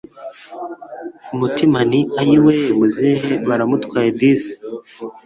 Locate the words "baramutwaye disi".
3.47-4.53